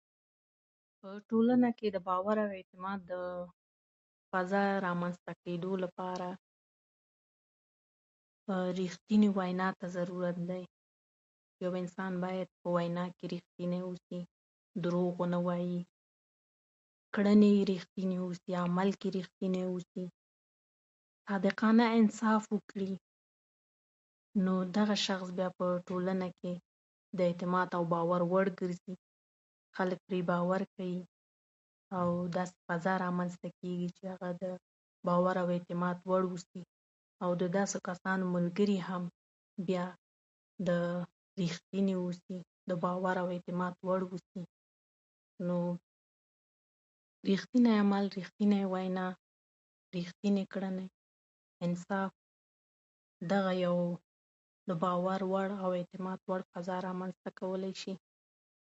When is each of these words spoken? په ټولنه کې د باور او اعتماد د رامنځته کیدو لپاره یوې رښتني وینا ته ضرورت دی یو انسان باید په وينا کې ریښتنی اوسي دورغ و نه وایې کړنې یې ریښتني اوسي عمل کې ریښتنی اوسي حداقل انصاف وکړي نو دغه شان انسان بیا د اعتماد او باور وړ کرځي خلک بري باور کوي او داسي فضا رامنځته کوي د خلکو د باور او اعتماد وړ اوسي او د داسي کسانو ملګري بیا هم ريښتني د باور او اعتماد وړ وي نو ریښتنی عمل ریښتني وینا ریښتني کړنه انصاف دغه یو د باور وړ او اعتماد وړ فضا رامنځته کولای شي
په 0.99 1.09
ټولنه 1.29 1.69
کې 1.77 1.87
د 1.95 1.97
باور 2.07 2.37
او 2.43 2.49
اعتماد 2.57 2.99
د 3.11 3.13
رامنځته 4.85 5.31
کیدو 5.43 5.71
لپاره 5.83 6.29
یوې 8.51 8.69
رښتني 8.81 9.29
وینا 9.37 9.67
ته 9.79 9.85
ضرورت 9.97 10.37
دی 10.49 10.63
یو 11.63 11.71
انسان 11.81 12.13
باید 12.23 12.47
په 12.61 12.67
وينا 12.75 13.05
کې 13.17 13.25
ریښتنی 13.33 13.79
اوسي 13.87 14.19
دورغ 14.83 15.13
و 15.21 15.25
نه 15.33 15.39
وایې 15.47 15.79
کړنې 17.15 17.49
یې 17.57 17.61
ریښتني 17.71 18.17
اوسي 18.25 18.51
عمل 18.63 18.89
کې 18.99 19.07
ریښتنی 19.17 19.61
اوسي 19.71 20.05
حداقل 21.31 21.77
انصاف 21.97 22.43
وکړي 22.55 22.93
نو 24.45 24.53
دغه 24.77 24.95
شان 25.05 25.19
انسان 25.45 26.21
بیا 26.41 26.53
د 27.17 27.19
اعتماد 27.29 27.67
او 27.77 27.83
باور 27.93 28.21
وړ 28.33 28.47
کرځي 28.59 28.95
خلک 29.75 29.99
بري 30.07 30.21
باور 30.31 30.61
کوي 30.75 30.99
او 31.99 32.07
داسي 32.35 32.57
فضا 32.67 32.93
رامنځته 33.05 33.47
کوي 33.59 33.75
د 33.95 33.95
خلکو 34.21 34.39
د 34.41 34.45
باور 35.07 35.35
او 35.41 35.47
اعتماد 35.55 35.97
وړ 36.09 36.21
اوسي 36.31 36.61
او 37.23 37.29
د 37.41 37.43
داسي 37.57 37.77
کسانو 37.89 38.23
ملګري 38.35 38.77
بیا 39.67 39.85
هم 39.95 41.09
ريښتني 41.41 41.95
د 42.69 42.71
باور 42.85 43.15
او 43.23 43.27
اعتماد 43.35 43.73
وړ 43.87 44.01
وي 44.11 44.21
نو 45.47 45.57
ریښتنی 47.29 47.71
عمل 47.83 48.03
ریښتني 48.17 48.61
وینا 48.73 49.07
ریښتني 49.95 50.43
کړنه 50.53 50.85
انصاف 51.65 52.11
دغه 53.31 53.51
یو 53.65 53.77
د 54.69 54.71
باور 54.83 55.19
وړ 55.33 55.49
او 55.63 55.69
اعتماد 55.79 56.19
وړ 56.29 56.41
فضا 56.51 56.77
رامنځته 56.87 57.29
کولای 57.39 57.73
شي 57.81 57.93